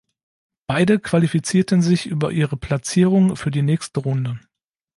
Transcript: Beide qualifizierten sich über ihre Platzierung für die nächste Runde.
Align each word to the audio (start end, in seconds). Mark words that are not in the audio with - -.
Beide 0.65 0.97
qualifizierten 0.99 1.83
sich 1.83 2.07
über 2.07 2.31
ihre 2.31 2.57
Platzierung 2.57 3.35
für 3.35 3.51
die 3.51 3.61
nächste 3.61 3.99
Runde. 3.99 4.39